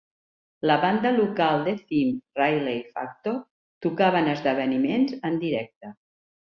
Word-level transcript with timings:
La 0.69 0.77
banda 0.85 1.11
local 1.15 1.61
The 1.67 1.75
Tim 1.91 2.17
Riley 2.41 2.75
Factor 2.97 3.39
tocava 3.87 4.25
en 4.25 4.35
esdeveniments 4.35 5.19
en 5.31 5.43
directe. 5.49 5.99